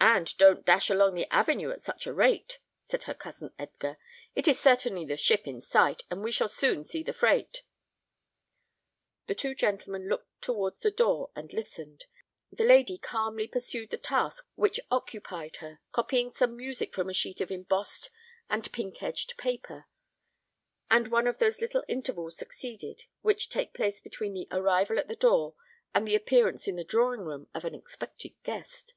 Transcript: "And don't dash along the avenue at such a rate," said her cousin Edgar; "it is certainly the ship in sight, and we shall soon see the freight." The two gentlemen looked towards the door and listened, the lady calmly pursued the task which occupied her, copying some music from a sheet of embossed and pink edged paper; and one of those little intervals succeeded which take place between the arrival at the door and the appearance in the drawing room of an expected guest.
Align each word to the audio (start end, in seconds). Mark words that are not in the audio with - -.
"And 0.00 0.36
don't 0.36 0.66
dash 0.66 0.90
along 0.90 1.14
the 1.14 1.32
avenue 1.32 1.70
at 1.70 1.80
such 1.80 2.04
a 2.04 2.12
rate," 2.12 2.58
said 2.80 3.04
her 3.04 3.14
cousin 3.14 3.52
Edgar; 3.56 3.98
"it 4.34 4.48
is 4.48 4.58
certainly 4.58 5.04
the 5.04 5.16
ship 5.16 5.46
in 5.46 5.60
sight, 5.60 6.02
and 6.10 6.22
we 6.24 6.32
shall 6.32 6.48
soon 6.48 6.82
see 6.82 7.04
the 7.04 7.12
freight." 7.12 7.62
The 9.28 9.36
two 9.36 9.54
gentlemen 9.54 10.08
looked 10.08 10.42
towards 10.42 10.80
the 10.80 10.90
door 10.90 11.30
and 11.36 11.52
listened, 11.52 12.06
the 12.52 12.64
lady 12.64 12.98
calmly 12.98 13.46
pursued 13.46 13.90
the 13.90 13.96
task 13.96 14.48
which 14.56 14.80
occupied 14.90 15.58
her, 15.58 15.78
copying 15.92 16.32
some 16.32 16.56
music 16.56 16.92
from 16.92 17.08
a 17.08 17.14
sheet 17.14 17.40
of 17.40 17.52
embossed 17.52 18.10
and 18.48 18.72
pink 18.72 19.00
edged 19.04 19.36
paper; 19.38 19.86
and 20.90 21.12
one 21.12 21.28
of 21.28 21.38
those 21.38 21.60
little 21.60 21.84
intervals 21.86 22.36
succeeded 22.36 23.04
which 23.22 23.48
take 23.48 23.72
place 23.72 24.00
between 24.00 24.34
the 24.34 24.48
arrival 24.50 24.98
at 24.98 25.06
the 25.06 25.14
door 25.14 25.54
and 25.94 26.08
the 26.08 26.16
appearance 26.16 26.66
in 26.66 26.74
the 26.74 26.82
drawing 26.82 27.20
room 27.20 27.46
of 27.54 27.64
an 27.64 27.76
expected 27.76 28.32
guest. 28.42 28.94